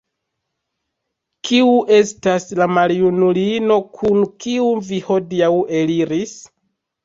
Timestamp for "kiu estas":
1.49-2.49